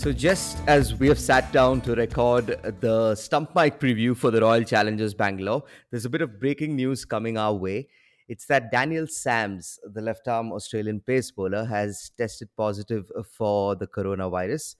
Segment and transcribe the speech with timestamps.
[0.00, 4.40] So, just as we have sat down to record the Stump Mic preview for the
[4.40, 7.86] Royal Challengers Bangalore, there's a bit of breaking news coming our way.
[8.26, 13.86] It's that Daniel Sams, the left arm Australian pace bowler, has tested positive for the
[13.86, 14.76] coronavirus.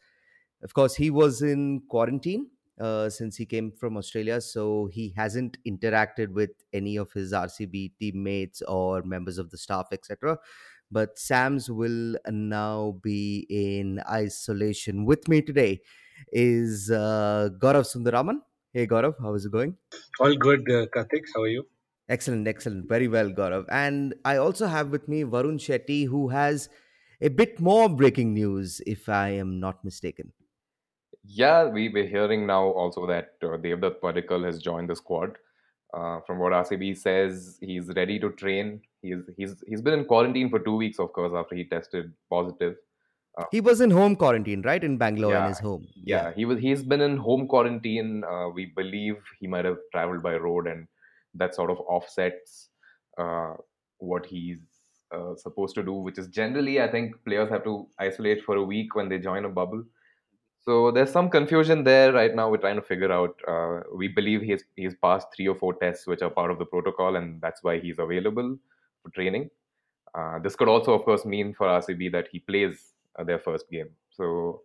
[0.62, 2.46] Of course, he was in quarantine
[2.80, 7.92] uh, since he came from Australia, so he hasn't interacted with any of his RCB
[8.00, 10.38] teammates or members of the staff, etc
[10.90, 15.04] but Sams will now be in isolation.
[15.04, 15.80] With me today
[16.32, 18.40] is uh, Gaurav Sundararaman.
[18.72, 19.76] Hey Gaurav, how is it going?
[20.20, 21.24] All good, uh, Karthik.
[21.34, 21.66] How are you?
[22.08, 22.88] Excellent, excellent.
[22.88, 23.66] Very well, Gaurav.
[23.70, 26.68] And I also have with me Varun Shetty, who has
[27.20, 30.32] a bit more breaking news, if I am not mistaken.
[31.22, 35.36] Yeah, we, we're hearing now also that uh, Devdutt Padikkal has joined the squad.
[35.92, 38.80] Uh, from what RCB says, he's ready to train.
[39.02, 42.76] He's he's he's been in quarantine for two weeks, of course, after he tested positive.
[43.38, 45.86] Uh, he was in home quarantine, right, in Bangalore, yeah, in his home.
[45.94, 46.58] Yeah, yeah, he was.
[46.58, 48.24] He's been in home quarantine.
[48.24, 50.86] Uh, we believe he might have traveled by road, and
[51.34, 52.68] that sort of offsets
[53.16, 53.54] uh,
[53.98, 54.58] what he's
[55.12, 58.62] uh, supposed to do, which is generally, I think, players have to isolate for a
[58.62, 59.84] week when they join a bubble.
[60.62, 62.50] So there's some confusion there right now.
[62.50, 63.34] We're trying to figure out.
[63.48, 66.66] Uh, we believe he's he's passed three or four tests, which are part of the
[66.66, 68.58] protocol, and that's why he's available
[69.14, 69.50] training.
[70.14, 73.70] Uh, this could also, of course, mean for RCB that he plays uh, their first
[73.70, 73.90] game.
[74.10, 74.62] So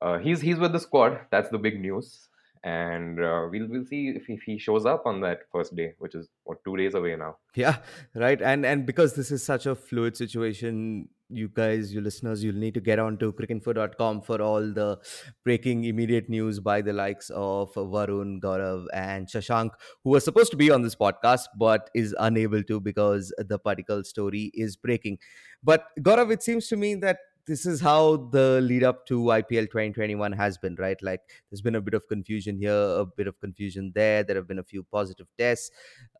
[0.00, 1.20] uh, he's he's with the squad.
[1.30, 2.28] That's the big news,
[2.64, 6.14] and uh, we'll we'll see if, if he shows up on that first day, which
[6.14, 7.36] is what two days away now.
[7.54, 7.78] Yeah,
[8.14, 8.40] right.
[8.40, 12.74] And and because this is such a fluid situation, you guys, you listeners, you'll need
[12.74, 14.98] to get on to cricinfo.com for all the
[15.44, 19.70] breaking immediate news by the likes of Varun, Gaurav, and Shashank,
[20.04, 24.04] who was supposed to be on this podcast but is unable to because the Padikkal
[24.06, 25.18] story is breaking.
[25.62, 29.70] But Gaurav, it seems to me that this is how the lead up to IPL
[29.70, 30.98] 2021 has been, right?
[31.02, 34.22] Like there's been a bit of confusion here, a bit of confusion there.
[34.22, 35.70] There have been a few positive tests.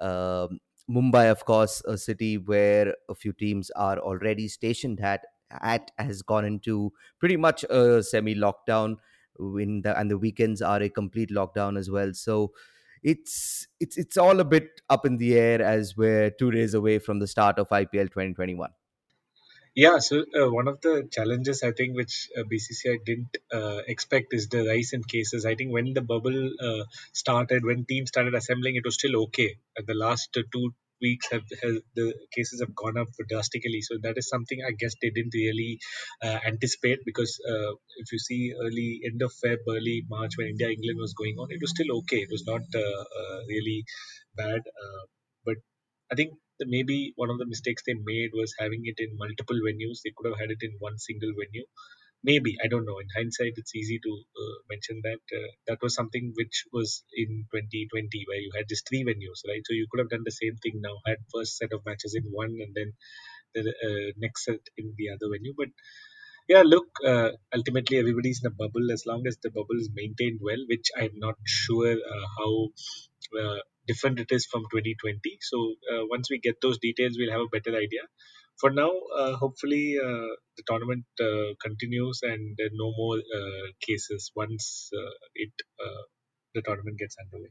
[0.00, 0.58] Um,
[0.90, 6.22] Mumbai, of course, a city where a few teams are already stationed at, at has
[6.22, 8.96] gone into pretty much a semi lockdown.
[9.38, 12.12] In the and the weekends are a complete lockdown as well.
[12.12, 12.52] So
[13.02, 16.98] it's it's it's all a bit up in the air as we're two days away
[16.98, 18.70] from the start of IPL 2021.
[19.82, 24.34] Yeah, so uh, one of the challenges I think which uh, BCCI didn't uh, expect
[24.34, 25.46] is the rise in cases.
[25.46, 29.50] I think when the bubble uh, started, when teams started assembling, it was still okay.
[29.90, 33.80] The last two weeks, have, have, the cases have gone up drastically.
[33.82, 35.78] So that is something I guess they didn't really
[36.24, 40.70] uh, anticipate because uh, if you see early end of Feb, early March when India
[40.70, 42.18] England was going on, it was still okay.
[42.26, 42.62] It was not
[43.46, 43.84] really
[44.36, 44.62] bad,
[45.44, 45.56] but
[46.10, 46.32] I think
[46.66, 50.00] maybe one of the mistakes they made was having it in multiple venues.
[50.04, 51.64] They could have had it in one single venue.
[52.24, 52.98] Maybe I don't know.
[52.98, 57.46] In hindsight, it's easy to uh, mention that uh, that was something which was in
[57.50, 59.62] 2020 where you had just three venues, right?
[59.64, 62.24] So you could have done the same thing now, had first set of matches in
[62.30, 62.92] one and then
[63.54, 65.54] the uh, next set in the other venue.
[65.56, 65.68] But
[66.48, 70.40] yeah, look, uh, ultimately everybody's in a bubble as long as the bubble is maintained
[70.42, 72.68] well, which I'm not sure uh, how
[73.40, 75.38] uh, different it is from 2020.
[75.40, 78.02] So uh, once we get those details, we'll have a better idea.
[78.60, 84.90] For now, uh, hopefully uh, the tournament uh, continues and no more uh, cases once
[85.34, 85.52] it
[86.54, 87.50] the tournament gets underway.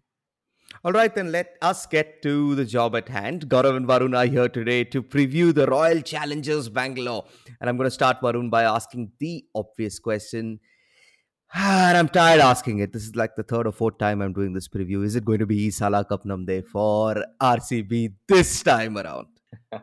[0.83, 3.49] All right, then let us get to the job at hand.
[3.49, 7.25] Gaurav and Varun are here today to preview the Royal Challengers Bangalore.
[7.59, 10.59] And I'm going to start, Varun, by asking the obvious question
[11.53, 12.93] and I'm tired asking it.
[12.93, 15.05] This is like the third or fourth time I'm doing this preview.
[15.05, 19.27] Is it going to be Sala Cup Namde for RCB this time around?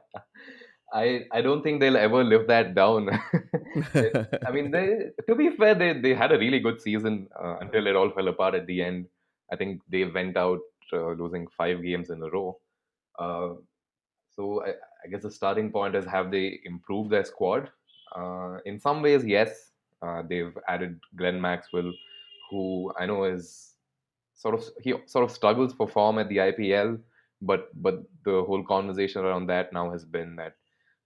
[0.93, 3.09] I I don't think they'll ever live that down.
[3.95, 7.87] I mean, they, to be fair, they, they had a really good season uh, until
[7.87, 9.06] it all fell apart at the end.
[9.51, 10.61] I think they went out
[10.93, 12.59] losing five games in a row.
[13.19, 13.55] Uh,
[14.34, 14.71] so I,
[15.05, 17.71] I, guess the starting point is have they improved their squad?
[18.15, 19.71] Uh, in some ways, yes.
[20.03, 21.92] Uh, they've added Glenn Maxwell,
[22.51, 23.75] who I know is
[24.34, 27.01] sort of he sort of struggles for form at the IPL,
[27.41, 30.54] but but the whole conversation around that now has been that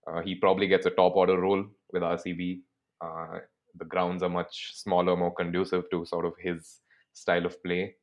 [0.06, 2.60] uh, he probably gets a top order role with RCB.
[3.00, 3.38] Uh,
[3.76, 6.80] the grounds are much smaller, more conducive to sort of his
[7.12, 7.94] style of play.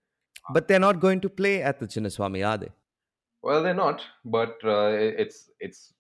[0.54, 2.70] But they're not going to play at the Chinnaswamy, are they?
[3.42, 5.94] Well, they're not, but uh, it's it's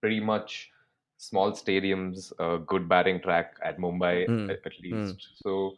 [0.00, 0.70] pretty much
[1.18, 4.50] small stadiums, a good batting track at Mumbai mm.
[4.50, 5.16] at, at, least.
[5.16, 5.26] Mm.
[5.42, 5.72] So,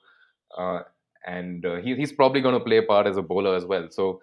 [0.57, 0.81] uh,
[1.27, 3.89] and uh, he, he's probably going to play a part as a bowler as well.
[3.91, 4.21] So,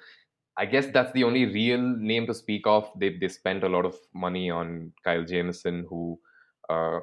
[0.58, 2.90] I guess that's the only real name to speak of.
[2.98, 6.20] They they spent a lot of money on Kyle Jamieson, who
[6.70, 7.00] uh,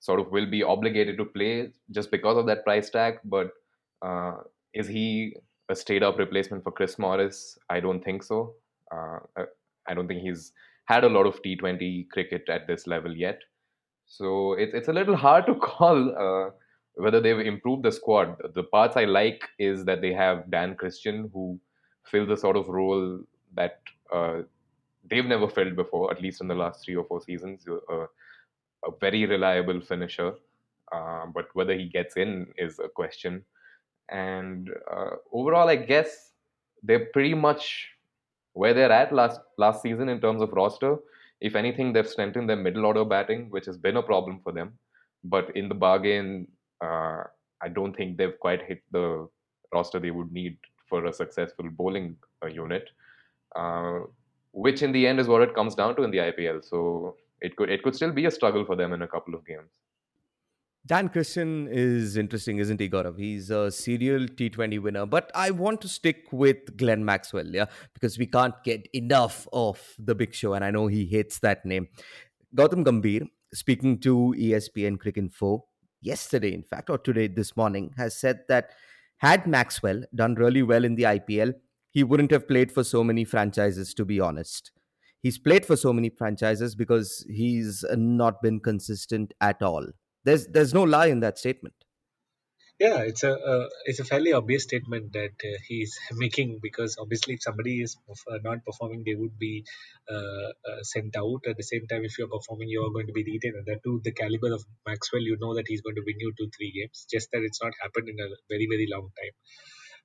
[0.00, 3.18] sort of will be obligated to play just because of that price tag.
[3.24, 3.52] But
[4.02, 4.38] uh,
[4.74, 5.36] is he
[5.70, 7.58] a straight up replacement for Chris Morris?
[7.70, 8.54] I don't think so.
[8.90, 9.20] Uh,
[9.86, 10.52] I don't think he's
[10.84, 13.40] had a lot of T20 cricket at this level yet.
[14.06, 16.50] So it's it's a little hard to call uh,
[16.94, 18.36] whether they've improved the squad.
[18.54, 21.58] The parts I like is that they have Dan Christian who
[22.04, 23.20] fills the sort of role
[23.54, 23.80] that
[24.12, 24.42] uh,
[25.08, 27.64] they've never filled before, at least in the last three or four seasons.
[27.68, 28.06] Uh,
[28.84, 30.32] a very reliable finisher,
[30.92, 33.44] uh, but whether he gets in is a question.
[34.10, 36.32] And uh, overall, I guess
[36.82, 37.88] they're pretty much
[38.54, 40.96] where they're at last last season in terms of roster.
[41.40, 44.78] If anything, they've strengthened their middle order batting, which has been a problem for them.
[45.24, 46.48] But in the bargain,
[46.82, 47.22] uh,
[47.62, 49.28] I don't think they've quite hit the
[49.72, 50.58] roster they would need
[50.88, 52.90] for a successful bowling uh, unit,
[53.54, 54.00] uh,
[54.52, 56.64] which in the end is what it comes down to in the IPL.
[56.64, 59.46] So it could it could still be a struggle for them in a couple of
[59.46, 59.70] games.
[60.86, 63.18] Dan Christian is interesting, isn't he, Gaurav?
[63.18, 65.04] He's a serial T20 winner.
[65.04, 69.94] But I want to stick with Glenn Maxwell, yeah, because we can't get enough of
[69.98, 71.88] the big show, and I know he hates that name.
[72.56, 75.62] Gautam Gambhir, speaking to ESPN Cricinfo
[76.00, 78.70] yesterday, in fact, or today, this morning, has said that
[79.18, 81.52] had Maxwell done really well in the IPL,
[81.90, 84.72] he wouldn't have played for so many franchises, to be honest.
[85.22, 89.86] He's played for so many franchises because he's not been consistent at all
[90.24, 91.74] there's there's no lie in that statement.
[92.80, 97.34] Yeah, it's a uh, it's a fairly obvious statement that uh, he's making because obviously
[97.34, 99.66] if somebody is uh, not performing, they would be
[100.10, 101.40] uh, uh, sent out.
[101.46, 103.56] At the same time, if you're performing, you are going to be retained.
[103.56, 106.32] And that too, the caliber of Maxwell, you know that he's going to win you
[106.38, 107.06] two three games.
[107.10, 109.34] Just that it's not happened in a very very long time.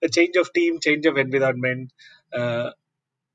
[0.04, 1.94] A change of team, change of environment.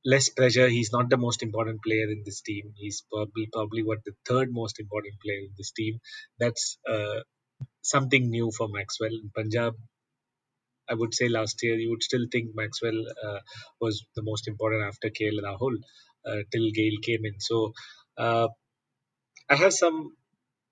[0.05, 0.69] Less pressure.
[0.69, 2.75] He's not the most important player in this team.
[2.77, 6.01] He's probably probably what the third most important player in this team.
[6.39, 7.21] That's uh,
[7.83, 9.13] something new for Maxwell.
[9.13, 9.77] In Punjab,
[10.89, 13.39] I would say last year you would still think Maxwell uh,
[13.81, 15.77] was the most important after KL Rahul
[16.27, 17.41] uh, till Gayle came in.
[17.41, 17.73] So
[18.19, 18.49] uh,
[19.51, 20.17] I have some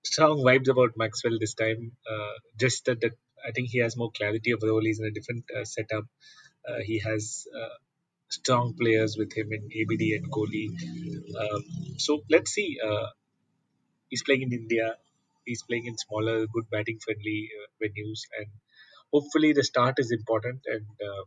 [0.03, 1.93] strong vibes about Maxwell this time.
[2.09, 3.13] Uh, just that, that
[3.47, 4.81] I think he has more clarity of role.
[4.83, 6.05] He's in a different uh, setup.
[6.85, 7.45] he has
[8.29, 10.67] strong players with him in ABD and Kohli.
[11.43, 11.63] Um,
[11.97, 12.77] so let's see.
[12.83, 13.07] Uh,
[14.09, 14.95] he's playing in India.
[15.45, 18.47] He's playing in smaller, good batting friendly uh, venues, and
[19.11, 21.23] hopefully the start is important and uh,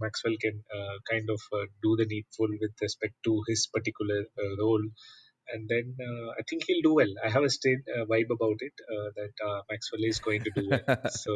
[0.00, 4.56] Maxwell can uh, kind of uh, do the needful with respect to his particular uh,
[4.62, 4.82] role.
[5.52, 7.12] And then uh, I think he'll do well.
[7.24, 10.68] I have a straight uh, vibe about it uh, that Maxwell is going to do
[10.70, 10.98] well.
[11.10, 11.32] so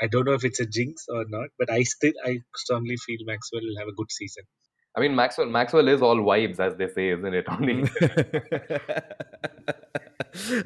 [0.00, 3.18] I don't know if it's a jinx or not, but I still I strongly feel
[3.26, 4.44] Maxwell will have a good season.
[4.94, 7.48] I mean, Maxwell Maxwell is all vibes, as they say, isn't it?
[7.48, 7.64] On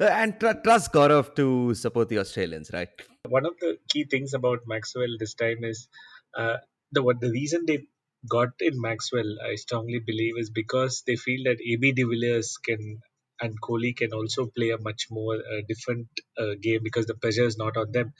[0.01, 2.89] and tr- trust Gaurav to support the Australians, right?
[3.27, 5.87] One of the key things about Maxwell this time is
[6.37, 6.57] uh,
[6.91, 7.79] the what the reason they
[8.29, 13.01] got in Maxwell, I strongly believe, is because they feel that AB de Villiers can
[13.39, 16.07] and Kohli can also play a much more uh, different
[16.39, 18.13] uh, game because the pressure is not on them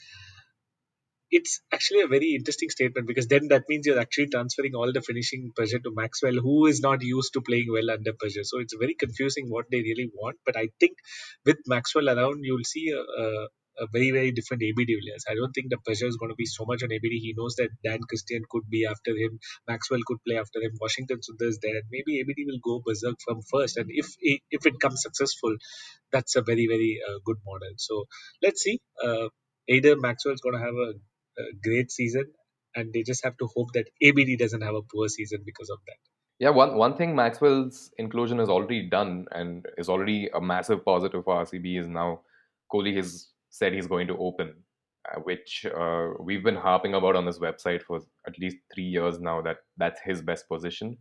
[1.29, 5.01] it's actually a very interesting statement because then that means you're actually transferring all the
[5.01, 8.43] finishing pressure to Maxwell, who is not used to playing well under pressure.
[8.43, 10.37] So it's very confusing what they really want.
[10.45, 10.97] But I think
[11.45, 13.47] with Maxwell around, you'll see a,
[13.79, 15.25] a very, very different AB de Villiers.
[15.29, 17.15] I don't think the pressure is going to be so much on ABD.
[17.25, 21.19] He knows that Dan Christian could be after him, Maxwell could play after him, Washington
[21.19, 23.77] Sundar is there, and maybe ABD will go berserk from first.
[23.77, 25.55] And if if it comes successful,
[26.11, 27.73] that's a very, very uh, good model.
[27.77, 28.05] So
[28.41, 28.79] let's see.
[29.03, 29.29] Uh,
[29.67, 30.93] either Maxwell's going to have a
[31.37, 32.25] a great season,
[32.75, 35.79] and they just have to hope that ABD doesn't have a poor season because of
[35.87, 35.97] that.
[36.39, 41.23] Yeah, one one thing Maxwell's inclusion is already done and is already a massive positive
[41.23, 42.21] for RCB is now
[42.71, 43.27] Kohli has
[43.57, 44.53] said he's going to open,
[45.11, 49.19] uh, which uh, we've been harping about on this website for at least three years
[49.19, 49.41] now.
[49.41, 50.97] That that's his best position.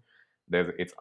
[0.49, 0.95] There's it's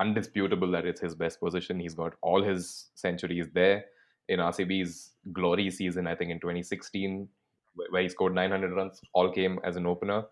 [0.00, 1.80] undisputable that it's his best position.
[1.80, 3.84] He's got all his centuries there
[4.28, 6.06] in RCB's glory season.
[6.06, 7.28] I think in 2016
[7.90, 10.24] where he scored 900 runs, all came as an opener.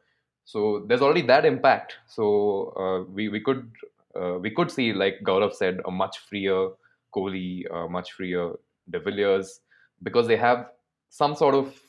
[0.44, 1.96] So there's already that impact.
[2.06, 3.70] So uh, we we could
[4.14, 6.70] uh, we could see, like Gaurav said, a much freer
[7.14, 8.52] Kohli, uh, much freer
[8.90, 9.60] De Villiers,
[10.02, 10.70] because they have
[11.10, 11.80] some sort of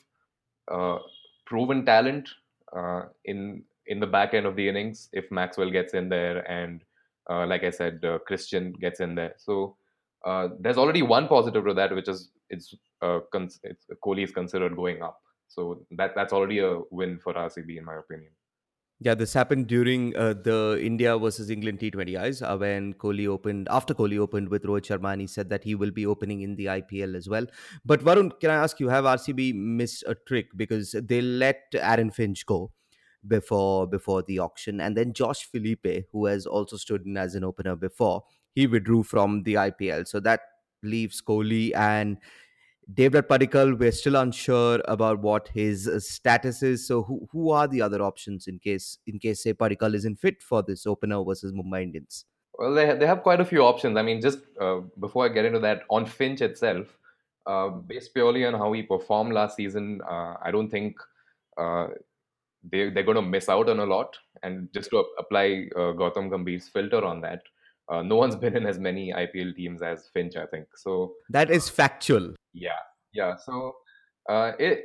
[0.70, 0.98] uh,
[1.46, 2.28] proven talent
[2.76, 5.08] uh, in in the back end of the innings.
[5.12, 6.82] If Maxwell gets in there, and
[7.30, 9.76] uh, like I said, Christian gets in there, so
[10.60, 12.74] there's already one positive to that, which is it's,
[13.32, 15.18] cons- it's Kohli is considered going up.
[15.48, 18.30] So that that's already a win for RCB in my opinion.
[19.00, 23.94] Yeah, this happened during uh, the India versus England T20Is uh, when Kohli opened, after
[23.94, 26.66] Kohli opened with Rohit Sharma, and he said that he will be opening in the
[26.66, 27.46] IPL as well.
[27.84, 32.10] But Varun, can I ask you, have RCB missed a trick because they let Aaron
[32.10, 32.72] Finch go
[33.26, 37.44] before before the auction, and then Josh Philippe, who has also stood in as an
[37.44, 38.24] opener before,
[38.56, 40.08] he withdrew from the IPL.
[40.08, 40.40] So that
[40.82, 42.18] leaves Kohli and
[42.92, 46.86] Devdutt Padikkal, we're still unsure about what his uh, status is.
[46.86, 50.42] So, who, who are the other options in case, in case say Padikkal isn't fit
[50.42, 52.24] for this opener versus Mumbai Indians?
[52.54, 53.98] Well, they they have quite a few options.
[53.98, 56.86] I mean, just uh, before I get into that, on Finch itself,
[57.46, 60.96] uh, based purely on how he performed last season, uh, I don't think
[61.58, 61.88] uh,
[62.64, 64.16] they they're going to miss out on a lot.
[64.42, 67.42] And just to apply uh, Gautam Gambhir's filter on that,
[67.88, 70.66] uh, no one's been in as many IPL teams as Finch, I think.
[70.76, 72.34] So That is factual.
[72.60, 72.80] Yeah,
[73.12, 73.36] yeah.
[73.36, 73.76] So
[74.28, 74.84] uh, it,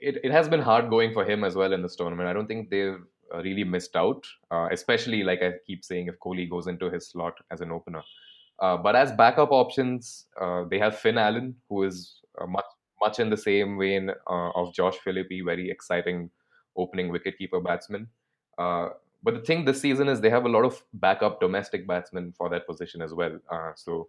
[0.00, 2.28] it it has been hard going for him as well in this tournament.
[2.28, 3.00] I don't think they've
[3.34, 7.08] uh, really missed out, uh, especially like I keep saying, if Kohli goes into his
[7.08, 8.02] slot as an opener.
[8.60, 12.64] Uh, but as backup options, uh, they have Finn Allen, who is uh, much
[13.00, 16.30] much in the same vein of Josh Philippe, very exciting
[16.76, 18.06] opening wicketkeeper batsman.
[19.24, 22.48] But the thing this season is they have a lot of backup domestic batsmen for
[22.50, 23.40] that position as well.
[23.74, 24.08] So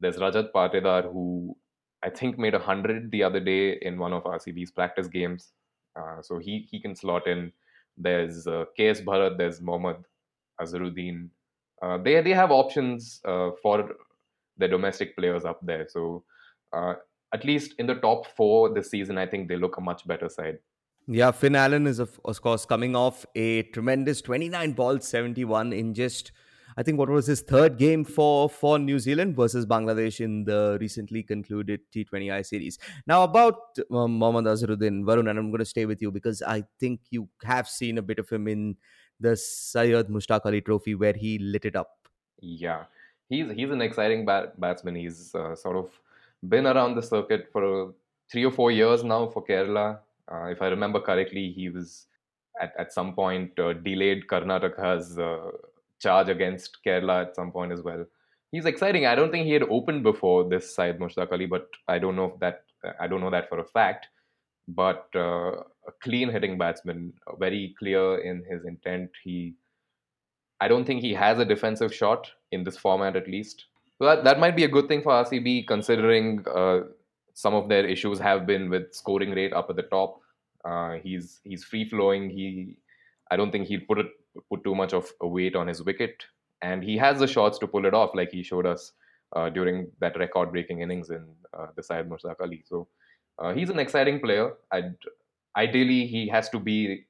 [0.00, 1.56] there's Rajat Patidar, who
[2.04, 5.52] I think made a hundred the other day in one of RCB's practice games.
[5.98, 7.52] Uh, so he he can slot in.
[7.96, 9.38] There's uh, KS Bharat.
[9.38, 10.04] There's Mohammad
[10.60, 11.30] Azharuddin.
[11.82, 13.90] Uh, they they have options uh, for
[14.58, 15.86] the domestic players up there.
[15.88, 16.24] So
[16.72, 16.94] uh,
[17.32, 20.28] at least in the top four this season, I think they look a much better
[20.28, 20.58] side.
[21.06, 25.94] Yeah, Finn Allen is, of, of course, coming off a tremendous 29 balls, 71 in
[25.94, 26.32] just,
[26.78, 30.78] I think, what was his third game for, for New Zealand versus Bangladesh in the
[30.80, 32.78] recently concluded T20I series.
[33.04, 33.56] Now, about
[33.90, 37.28] um, Mohammad Azharuddin, Varun, and I'm going to stay with you because I think you
[37.42, 38.76] have seen a bit of him in
[39.18, 41.90] the Syed Mushtaq Ali Trophy where he lit it up.
[42.40, 42.84] Yeah,
[43.28, 44.94] he's he's an exciting bat, batsman.
[44.94, 45.90] He's uh, sort of
[46.48, 47.92] been around the circuit for
[48.30, 49.98] three or four years now for Kerala.
[50.30, 52.06] Uh, if I remember correctly, he was
[52.60, 55.50] at, at some point uh, delayed Karnataka's uh,
[56.00, 58.04] charge against Kerala at some point as well.
[58.52, 59.06] He's exciting.
[59.06, 62.36] I don't think he had opened before this Syed Mushtaq Ali, but I don't know
[62.40, 62.62] that
[63.00, 64.08] I don't know that for a fact.
[64.68, 65.52] But uh,
[65.88, 69.10] a clean hitting batsman, very clear in his intent.
[69.24, 69.54] He
[70.60, 73.66] I don't think he has a defensive shot in this format, at least.
[73.98, 76.80] So that, that might be a good thing for RCB, considering uh,
[77.34, 80.20] some of their issues have been with scoring rate up at the top.
[80.64, 82.28] Uh, he's he's free flowing.
[82.30, 82.76] He,
[83.30, 84.06] I don't think he'd put it
[84.50, 86.24] put too much of a weight on his wicket,
[86.62, 88.92] and he has the shots to pull it off, like he showed us
[89.34, 91.26] uh, during that record-breaking innings in
[91.58, 92.62] uh, the Syed Mushtaq Ali.
[92.66, 92.88] So
[93.38, 94.54] uh, he's an exciting player.
[94.72, 94.94] I'd,
[95.56, 97.04] ideally, he has to be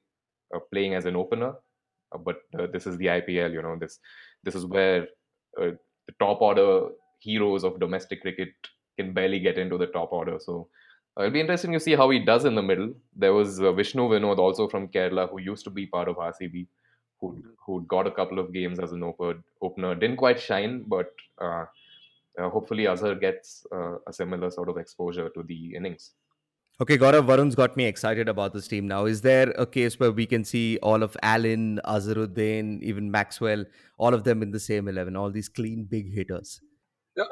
[0.53, 1.53] uh, playing as an opener
[2.11, 3.53] uh, but uh, this is the IPL.
[3.53, 3.99] You know this
[4.43, 5.07] this is where
[5.55, 5.77] the
[6.19, 8.49] top order heroes of domestic cricket
[8.97, 10.37] can barely get into the top order.
[10.39, 10.69] So
[11.17, 12.93] it'll be interesting to see how he does in the middle.
[13.15, 16.67] There was Vishnu Vinod also from Kerala who used to be part of RCB,
[17.19, 19.41] who who got a couple of games as an opener.
[19.61, 21.11] Opener didn't quite shine, but
[21.41, 21.65] uh,
[22.39, 26.11] uh, hopefully Azhar gets uh, a similar sort of exposure to the innings.
[26.81, 29.03] Okay, Gaurav, Varun's got me excited about this team now.
[29.03, 33.65] Is there a case where we can see all of Allen, Azharuddin, even Maxwell,
[33.97, 36.61] all of them in the same 11, all these clean big hitters?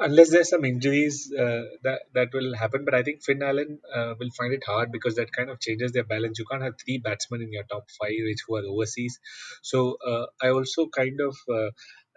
[0.00, 4.14] Unless there's some injuries uh, that that will happen, but I think Finn Allen uh,
[4.18, 6.38] will find it hard because that kind of changes their balance.
[6.38, 9.18] You can't have three batsmen in your top five, which who are overseas.
[9.62, 11.70] So uh, I also kind of uh,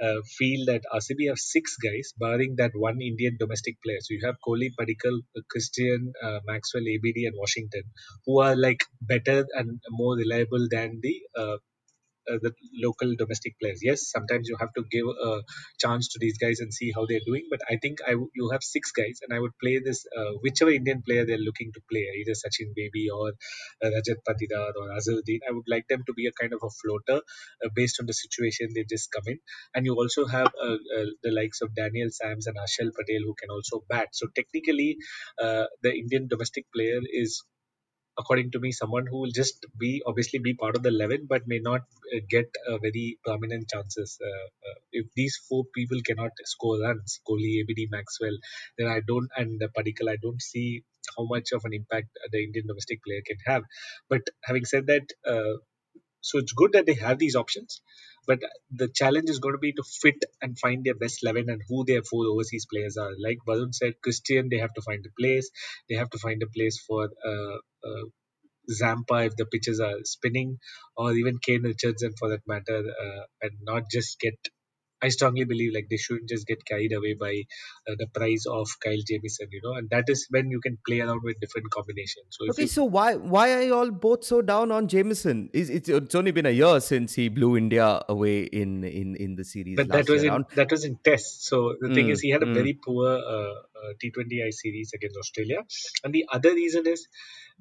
[0.06, 4.00] uh, feel that RCB have six guys, barring that one Indian domestic player.
[4.01, 4.70] So you have Kohli,
[5.50, 7.84] Christian, uh, Maxwell, ABD, and Washington,
[8.25, 11.22] who are like better and more reliable than the
[12.30, 12.51] uh, the
[12.82, 13.80] local domestic players.
[13.82, 15.42] Yes, sometimes you have to give a
[15.80, 17.48] chance to these guys and see how they're doing.
[17.50, 20.32] But I think I w- you have six guys, and I would play this uh,
[20.42, 23.30] whichever Indian player they're looking to play, either Sachin Baby or
[23.84, 25.40] uh, Rajat Patidar or Azharuddin.
[25.48, 27.22] I would like them to be a kind of a floater
[27.66, 29.40] uh, based on the situation they just come in.
[29.75, 30.78] And you also have uh,
[31.24, 34.10] the likes of Daniel Sams and Harshal Patel who can also bat.
[34.13, 34.98] So technically,
[35.38, 37.44] the Indian domestic player is
[38.18, 41.48] according to me, someone who will just be obviously be part of the 11 but
[41.48, 41.82] may not
[42.15, 44.18] uh, get very prominent chances.
[44.24, 48.38] Uh, uh, if these four people cannot score runs, Kohli, ABD, Maxwell,
[48.77, 50.84] then I don't, and Padikkal, I don't see
[51.18, 53.63] how much of an impact the Indian domestic player can have.
[54.10, 55.58] But having said that, uh,
[56.22, 57.82] so it's good that they have these options,
[58.28, 58.40] but
[58.72, 61.84] the challenge is going to be to fit and find their best 11 and who
[61.86, 63.12] their four overseas players are.
[63.24, 65.50] Like Varun said, Christian, they have to find a place.
[65.90, 68.06] They have to find a place for uh, uh,
[68.72, 70.58] Zampa if the pitches are spinning,
[70.96, 74.36] or even Kane Richardson for that matter, uh, and not just get.
[75.01, 77.34] I strongly believe like they shouldn't just get carried away by
[77.89, 81.00] uh, the price of Kyle Jamieson, you know, and that is when you can play
[81.01, 82.27] around with different combinations.
[82.29, 85.50] So Okay, you so why why are you all both so down on Jamieson?
[85.53, 89.36] It's, it's it's only been a year since he blew India away in in in
[89.36, 91.48] the series but that was in that was in tests.
[91.48, 92.53] So the thing is, Mm, he had a mm.
[92.53, 93.53] very poor uh,
[94.03, 95.59] T20I series against Australia,
[96.03, 97.07] and the other reason is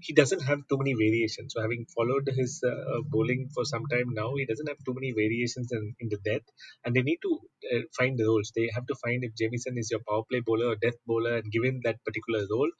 [0.01, 1.53] he doesn't have too many variations.
[1.55, 4.95] So having followed his uh, uh, bowling for some time now, he doesn't have too
[4.95, 6.47] many variations in, in the death,
[6.85, 7.39] and they need to
[7.75, 8.53] uh, find the roles.
[8.57, 11.53] They have to find if Jamieson is your power play bowler or death bowler, and
[11.53, 12.71] give him that particular role.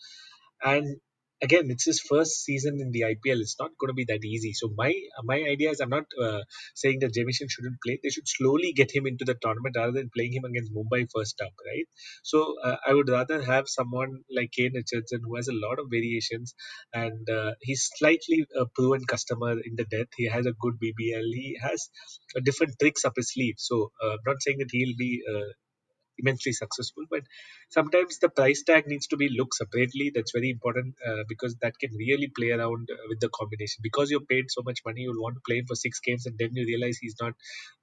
[0.63, 0.97] And
[1.43, 3.41] again, it's his first season in the IPL.
[3.41, 4.53] It's not going to be that easy.
[4.53, 4.93] So my
[5.25, 6.41] my idea is, I'm not uh,
[6.75, 7.99] saying that Jamieson shouldn't play.
[8.03, 11.41] They should slowly get him into the tournament rather than playing him against Mumbai first
[11.41, 11.87] up, right?
[12.23, 15.87] So uh, I would rather have someone like Kane Richardson who has a lot of
[15.91, 16.55] variations
[16.93, 20.09] and uh, he's slightly a proven customer in the death.
[20.17, 21.29] He has a good BBL.
[21.33, 21.89] He has
[22.45, 23.55] different tricks up his sleeve.
[23.59, 25.51] So uh, I'm not saying that he'll be uh,
[26.19, 27.23] immensely successful but
[27.71, 30.11] sometimes the price tag needs to be looked separately.
[30.15, 33.81] That's very important uh, because that can really play around uh, with the combination.
[33.83, 36.37] Because you paid so much money you'll want to play him for six games and
[36.39, 37.35] then you realize he's not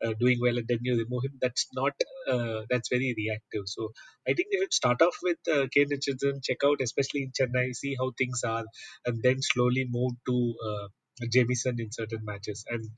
[0.03, 1.37] uh, doing well and then you remove him.
[1.41, 1.93] That's not
[2.29, 3.63] uh, that's very reactive.
[3.65, 3.91] So
[4.27, 7.73] i think they should start off with uh, Kane Richardson check out especially in Chennai.
[7.75, 8.65] See how things are
[9.05, 10.87] and then slowly move to uh,
[11.33, 12.65] Jamieson in certain matches.
[12.69, 12.89] And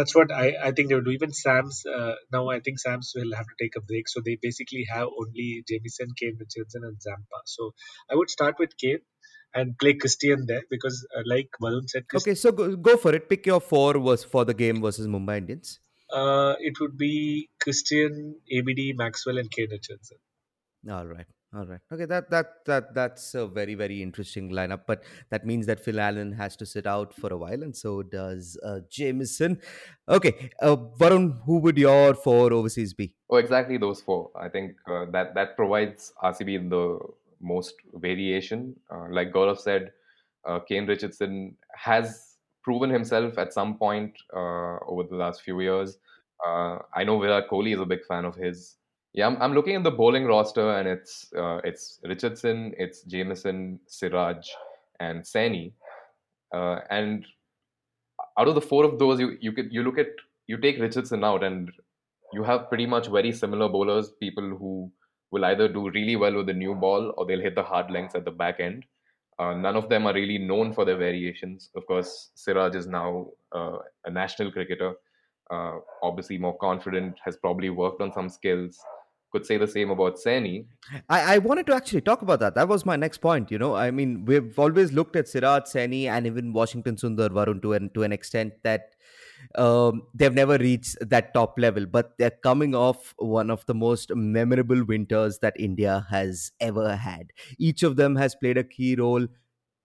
[0.00, 1.16] that's what I, I think they would do.
[1.18, 4.08] Even Sams uh, now, I think Sams will have to take a break.
[4.08, 7.40] So they basically have only Jamieson, Kane Richardson, and Zampa.
[7.44, 7.72] So
[8.10, 9.00] I would start with Kane
[9.60, 13.14] and play Christian there because, uh, like Varun said, Chris, Okay, so go, go for
[13.14, 13.28] it.
[13.28, 15.78] Pick your four was for the game versus Mumbai Indians.
[16.12, 20.18] uh, it would be Christian, ABD, Maxwell, and Kane Richardson.
[20.90, 21.26] All right.
[21.52, 21.80] All right.
[21.92, 25.98] Okay, that that that that's a very very interesting lineup, but that means that Finn
[25.98, 29.60] Allen has to sit out for a while, and so does uh, Jamieson.
[30.08, 33.14] Okay, uh, Varun, who would your four overseas be?
[33.28, 34.30] Oh, exactly those four.
[34.36, 36.98] I think uh, that that provides RCB the
[37.40, 38.76] most variation.
[38.88, 39.90] Uh, like Gaurav said,
[40.44, 45.98] uh, Kane Richardson has proven himself at some point uh, over the last few years.
[46.46, 48.76] Uh, I know Virat Kohli is a big fan of his.
[49.12, 53.80] Yeah, I'm, I'm looking at the bowling roster, and it's uh, it's Richardson, it's Jamieson,
[53.86, 54.48] Siraj,
[55.00, 55.72] and Saini.
[56.54, 57.26] Uh, and
[58.38, 60.08] out of the four of those, you you could you look at
[60.46, 61.70] you take Richardson out, and
[62.32, 64.90] you have pretty much very similar bowlers, people who
[65.32, 68.14] will either do really well with the new ball or they'll hit the hard lengths
[68.14, 68.84] at the back end.
[69.38, 71.70] Uh, none of them are really known for their variations.
[71.74, 74.94] Of course, Siraj is now uh, a national cricketer,
[75.50, 78.78] uh, obviously more confident, has probably worked on some skills.
[79.32, 80.66] Could say the same about Saini.
[81.08, 82.56] I, I wanted to actually talk about that.
[82.56, 83.50] That was my next point.
[83.50, 87.62] You know, I mean, we've always looked at Siraj, Saini, and even Washington Sundar Varun
[87.62, 88.96] to an to an extent that
[89.54, 94.14] um, they've never reached that top level, but they're coming off one of the most
[94.14, 97.32] memorable winters that India has ever had.
[97.58, 99.26] Each of them has played a key role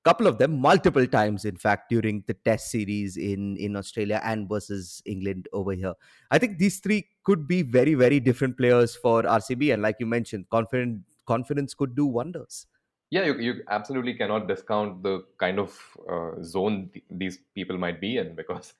[0.05, 4.47] couple of them multiple times in fact during the test series in in australia and
[4.47, 5.93] versus england over here
[6.31, 10.05] i think these three could be very very different players for rcb and like you
[10.05, 12.67] mentioned confident confidence could do wonders
[13.11, 15.79] Yeah, you, you absolutely cannot discount the kind of
[16.11, 18.73] uh, zone th- these people might be in because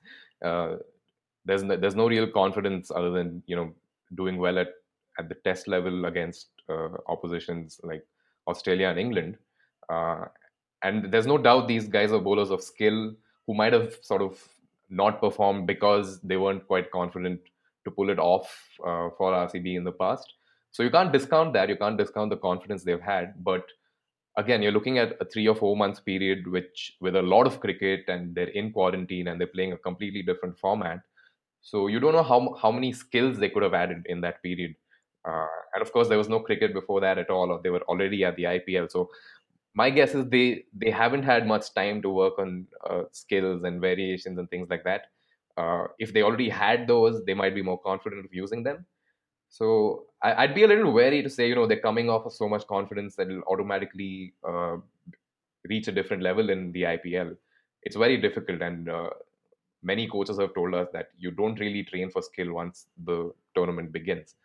[0.44, 0.76] uh,
[1.44, 3.74] there's no, there's no real confidence other than you know
[4.14, 4.68] doing well at
[5.18, 8.04] at the test level against uh, oppositions like
[8.48, 9.38] Australia and England.
[10.86, 13.14] And there's no doubt these guys are bowlers of skill
[13.46, 14.42] who might have sort of
[14.88, 17.40] not performed because they weren't quite confident
[17.84, 18.48] to pull it off
[18.80, 20.34] uh, for RCB in the past.
[20.70, 21.68] So you can't discount that.
[21.68, 23.64] You can't discount the confidence they've had, but
[24.36, 27.60] again you're looking at a three or four months period which with a lot of
[27.60, 31.00] cricket and they're in quarantine and they're playing a completely different format
[31.62, 34.74] so you don't know how how many skills they could have added in that period
[35.28, 37.82] uh, and of course there was no cricket before that at all or they were
[37.82, 39.08] already at the ipl so
[39.76, 43.80] my guess is they they haven't had much time to work on uh, skills and
[43.80, 45.06] variations and things like that
[45.58, 48.86] uh, if they already had those they might be more confident of using them
[49.48, 52.32] so I, I'd be a little wary to say, you know, they're coming off of
[52.34, 54.78] so much confidence that it'll automatically uh,
[55.68, 57.36] reach a different level in the IPL.
[57.82, 59.10] It's very difficult, and uh,
[59.82, 63.92] many coaches have told us that you don't really train for skill once the tournament
[63.92, 64.36] begins.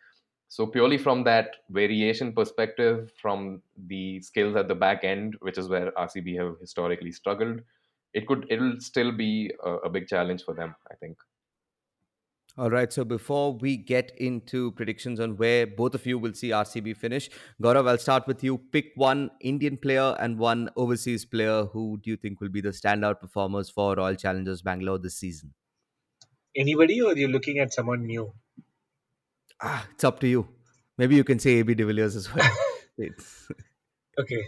[0.52, 5.66] So purely from that variation perspective, from the skills at the back end, which is
[5.66, 7.62] where RCB have historically struggled,
[8.12, 10.74] it could it'll still be a, a big challenge for them.
[10.90, 11.16] I think.
[12.58, 12.92] All right.
[12.92, 17.30] So before we get into predictions on where both of you will see RCB finish,
[17.62, 18.58] Gaurav, I'll start with you.
[18.58, 21.64] Pick one Indian player and one overseas player.
[21.64, 25.54] Who do you think will be the standout performers for Royal Challengers Bangalore this season?
[26.54, 28.34] Anybody, or you're looking at someone new?
[29.62, 30.48] Ah, it's up to you.
[30.98, 32.50] Maybe you can say AB de Villiers as well.
[34.18, 34.42] Okay,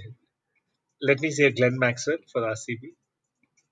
[1.00, 2.94] let me say Glenn Maxwell for RCB.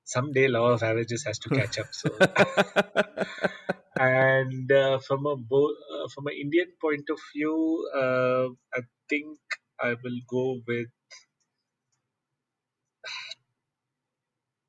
[0.04, 1.86] Someday, law of averages has to catch up.
[1.92, 2.10] So,
[3.98, 9.38] and uh, from a bo- uh, from an Indian point of view, uh, I think
[9.80, 10.88] I will go with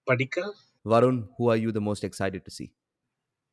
[0.07, 0.53] Padikkal.
[0.85, 2.71] Varun, who are you the most excited to see?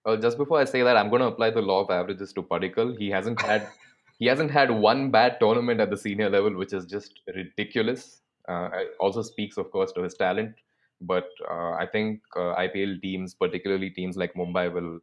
[0.05, 2.43] Well, just before I say that, I'm going to apply the law of averages to
[2.43, 2.99] Padikkal.
[2.99, 3.69] He hasn't had
[4.19, 8.23] he hasn't had one bad tournament at the senior level, which is just ridiculous.
[8.49, 10.55] Uh, it also speaks, of course, to his talent.
[11.01, 15.01] But uh, I think uh, IPL teams, particularly teams like Mumbai, will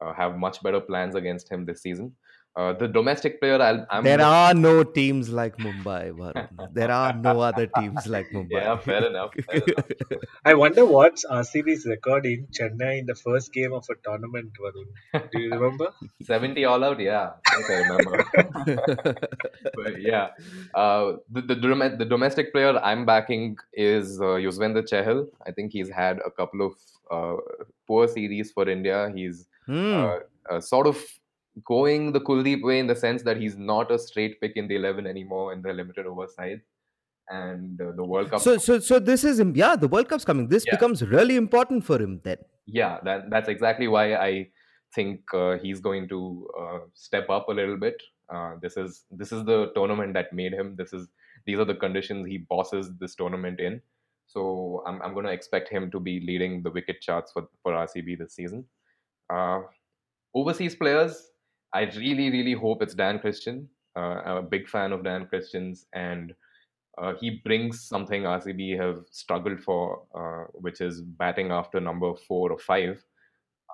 [0.00, 2.16] uh, have much better plans against him this season.
[2.56, 6.46] Uh, the domestic player, I'll, I'm there are no teams like Mumbai, Varun.
[6.72, 8.62] There are no other teams like Mumbai.
[8.62, 9.34] yeah, fair enough.
[9.48, 10.22] Fair enough.
[10.44, 15.28] I wonder what's RCB's record in Chennai in the first game of a tournament, Varun.
[15.32, 15.92] Do you remember?
[16.22, 17.32] 70 all out, yeah.
[17.46, 18.24] I think I remember.
[19.74, 20.28] but yeah,
[20.74, 21.54] uh, the, the
[21.98, 25.26] the domestic player I'm backing is uh, Yuzvendra Chahal.
[25.46, 26.72] I think he's had a couple of
[27.10, 27.36] uh,
[27.86, 29.12] poor series for India.
[29.14, 29.94] He's Hmm.
[29.94, 30.96] uh, uh, sort of
[31.64, 34.76] going the Kuldeep way in the sense that he's not a straight pick in the
[34.76, 36.60] 11 anymore in the limited over side.
[37.28, 39.42] And uh, the World Cup So, so, so this is.
[39.54, 40.48] Yeah, the World Cup's coming.
[40.48, 40.76] This Yeah.
[40.76, 42.38] becomes really important for him then.
[42.78, 44.30] yeah that that's exactly why i
[44.94, 46.18] think uh, he's going to
[46.62, 48.00] uh, step up a little bit
[48.34, 51.04] uh, this is this is the tournament that made him this is
[51.48, 53.76] these are the conditions he bosses this tournament in
[54.34, 54.42] so
[54.88, 58.18] i'm, I'm going to expect him to be leading the wicket charts for, for rcb
[58.22, 58.64] this season
[59.36, 59.60] uh,
[60.34, 61.30] overseas players
[61.78, 65.86] i really really hope it's dan christian uh, i'm a big fan of dan christian's
[65.92, 66.34] and
[66.98, 72.50] uh, he brings something RCB have struggled for, uh, which is batting after number four
[72.50, 73.04] or five.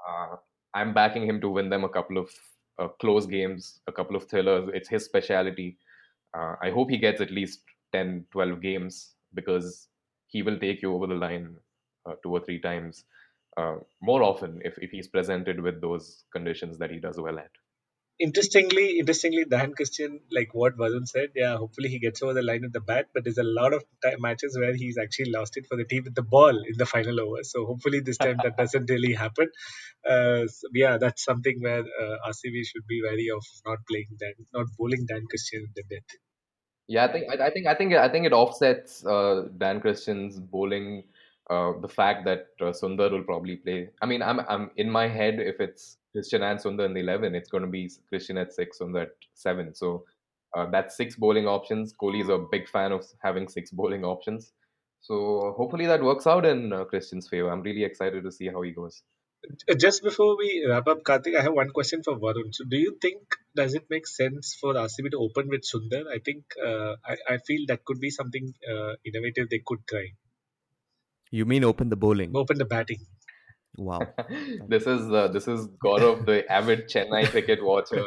[0.08, 0.36] Uh,
[0.74, 2.30] I'm backing him to win them a couple of
[2.80, 4.70] uh, close games, a couple of thrillers.
[4.74, 5.78] It's his speciality.
[6.36, 7.60] Uh, I hope he gets at least
[7.92, 9.88] 10, 12 games because
[10.26, 11.56] he will take you over the line
[12.24, 13.04] two or three times
[14.00, 17.50] more often if, if he's presented with those conditions that he does well at.
[18.24, 22.60] Interestingly, interestingly, Dan Christian, like what Varun said, yeah, hopefully he gets over the line
[22.62, 23.06] with the bat.
[23.12, 23.82] But there's a lot of
[24.20, 27.20] matches where he's actually lost it for the team with the ball in the final
[27.20, 27.42] over.
[27.42, 29.48] So hopefully this time that doesn't really happen.
[30.08, 34.34] Uh, so yeah, that's something where uh, RCB should be wary of not playing Dan,
[34.54, 36.18] not bowling Dan Christian in the death.
[36.86, 40.38] Yeah, I think I, I think I think I think it offsets uh, Dan Christian's
[40.38, 41.04] bowling.
[41.50, 43.90] Uh, the fact that uh, Sundar will probably play.
[44.00, 45.40] I mean, I'm I'm in my head.
[45.40, 48.78] If it's Christian and Sundar in the eleven, it's going to be Christian at six,
[48.78, 49.74] Sundar at seven.
[49.74, 50.04] So
[50.54, 51.94] uh, that's six bowling options.
[51.94, 54.52] Kohli is a big fan of having six bowling options.
[55.00, 57.50] So hopefully that works out in uh, Christian's favor.
[57.50, 59.02] I'm really excited to see how he goes.
[59.68, 62.54] Uh, Just before we wrap up, Karthik, I have one question for Varun.
[62.54, 63.18] So, do you think
[63.56, 66.04] does it make sense for RCB to open with Sundar?
[66.08, 70.06] I think uh, I, I feel that could be something uh, innovative they could try.
[71.32, 72.30] You mean open the bowling?
[72.36, 73.06] Open the batting.
[73.76, 74.00] Wow.
[74.68, 78.04] this is uh, this is Gaurav, the avid Chennai cricket watcher,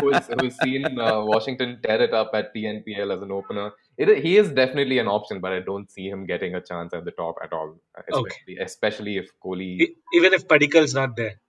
[0.00, 3.70] who's, who's seen uh, Washington tear it up at TNPL as an opener.
[3.96, 7.04] It, he is definitely an option, but I don't see him getting a chance at
[7.04, 7.76] the top at all.
[8.08, 9.78] Especially, especially if Kohli.
[10.14, 11.40] Even if Padikkal's not there.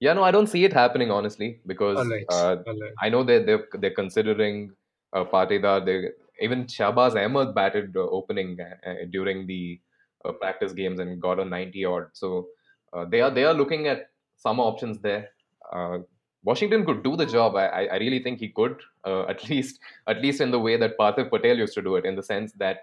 [0.00, 2.24] Yeah, no, I don't see it happening honestly because All right.
[2.30, 2.92] uh, All right.
[3.00, 4.72] I know that they're they're considering
[5.12, 5.84] uh, Patidar.
[5.84, 6.08] They
[6.40, 9.80] even Shahbaz Ahmed batted uh, opening uh, uh, during the
[10.24, 12.04] uh, practice games and got a 90 odd.
[12.14, 12.48] So
[12.92, 15.30] uh, they are they are looking at some options there.
[15.72, 15.98] Uh,
[16.44, 17.54] Washington could do the job.
[17.54, 20.98] I, I really think he could uh, at least at least in the way that
[20.98, 22.80] Parthiv Patel used to do it, in the sense that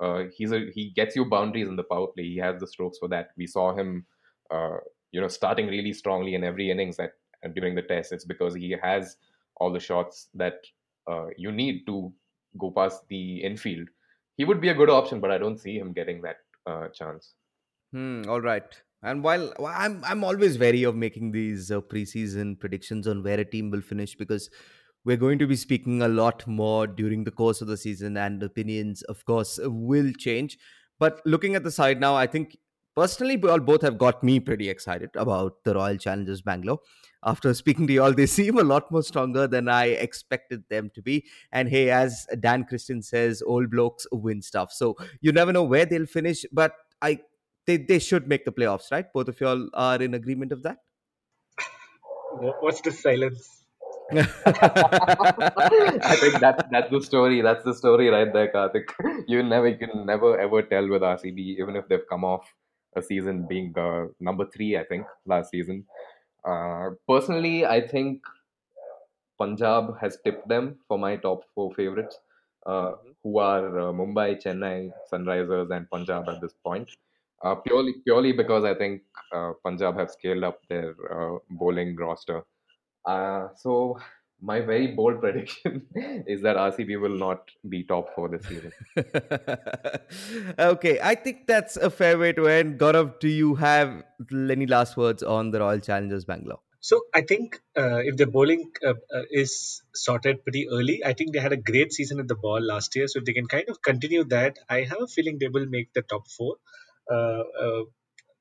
[0.00, 2.24] uh, he's a he gets you boundaries in the power play.
[2.24, 3.30] He has the strokes for that.
[3.36, 4.06] We saw him,
[4.50, 4.78] uh,
[5.12, 7.12] you know, starting really strongly in every innings that
[7.54, 8.12] during the test.
[8.12, 9.16] It's because he has
[9.56, 10.64] all the shots that
[11.08, 12.12] uh, you need to
[12.58, 13.88] go past the infield.
[14.36, 16.36] He would be a good option, but I don't see him getting that
[16.92, 17.34] chance.
[17.92, 18.82] Hmm, all right.
[19.02, 23.44] And while I'm I'm always wary of making these uh, preseason predictions on where a
[23.44, 24.50] team will finish because
[25.04, 28.42] we're going to be speaking a lot more during the course of the season and
[28.42, 30.58] opinions of course will change.
[30.98, 32.56] But looking at the side now, I think
[32.96, 36.80] personally we all both have got me pretty excited about the Royal Challengers Bangalore.
[37.22, 40.90] After speaking to you all, they seem a lot more stronger than I expected them
[40.94, 41.26] to be.
[41.52, 44.72] And hey, as Dan Christian says, old blokes win stuff.
[44.72, 47.20] So you never know where they'll finish, but I
[47.66, 49.12] they, they should make the playoffs, right?
[49.12, 50.78] Both of y'all are in agreement of that.
[52.60, 53.64] What's the silence?
[54.12, 54.22] I
[56.20, 57.40] think that that's the story.
[57.40, 58.90] That's the story right there, Karthik.
[59.26, 62.52] You never you can never ever tell with RCB, even if they've come off
[62.94, 65.84] a season being uh, number three, I think, last season.
[66.44, 68.22] Uh, personally, I think
[69.38, 72.18] Punjab has tipped them for my top four favorites,
[72.66, 73.14] uh, Mhm.
[73.22, 76.90] who are uh, Mumbai, Chennai, Sunrisers, and Punjab at this point.
[77.42, 82.42] Uh, purely purely because I think uh, Punjab have scaled up their uh, bowling roster.
[83.04, 83.98] Uh, so
[84.40, 85.86] my very bold prediction
[86.26, 88.72] is that RCB will not be top four this season.
[90.58, 92.78] okay, I think that's a fair way to end.
[92.78, 96.60] Gaurav, do you have any last words on the Royal Challengers Bangalore?
[96.80, 101.32] So I think uh, if the bowling uh, uh, is sorted pretty early, I think
[101.32, 103.08] they had a great season at the ball last year.
[103.08, 105.92] So if they can kind of continue that, I have a feeling they will make
[105.94, 106.56] the top four.
[107.10, 107.82] Uh, uh,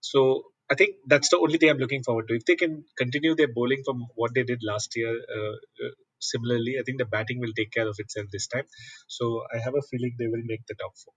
[0.01, 2.35] so I think that's the only thing I'm looking forward to.
[2.35, 6.75] If they can continue their bowling from what they did last year, uh, uh, similarly,
[6.79, 8.65] I think the batting will take care of itself this time.
[9.07, 11.13] So I have a feeling they will make the top four.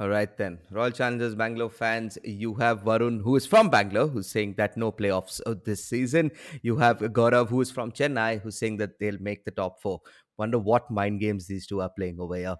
[0.00, 0.60] All right, then.
[0.70, 4.92] Royal Challengers Bangalore fans, you have Varun, who is from Bangalore, who's saying that no
[4.92, 6.30] playoffs this season.
[6.62, 10.00] You have Gaurav, who is from Chennai, who's saying that they'll make the top four.
[10.38, 12.54] Wonder what mind games these two are playing over here.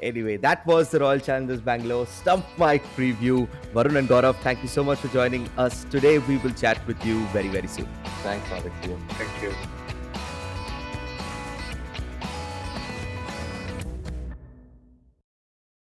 [0.00, 3.48] Anyway, that was the Royal Challengers Bangalore Stump Mic preview.
[3.72, 6.18] Varun and Gaurav, thank you so much for joining us today.
[6.18, 7.88] We will chat with you very, very soon.
[8.22, 8.70] Thanks, Alex.
[8.82, 9.83] Thank you.